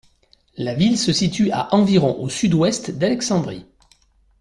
[0.57, 3.67] La ville se situe à environ au sud-ouest d'Alexandrie.